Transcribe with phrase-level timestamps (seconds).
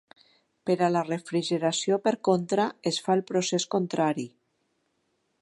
[0.69, 4.27] Per a la refrigeració, per contra, es fa el procés contrari.